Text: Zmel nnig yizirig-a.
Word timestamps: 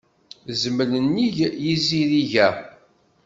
Zmel 0.61 0.91
nnig 1.05 1.35
yizirig-a. 1.63 2.49